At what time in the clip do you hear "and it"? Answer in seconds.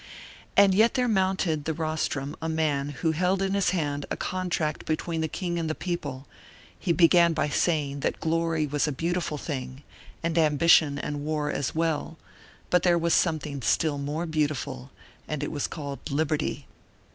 15.27-15.51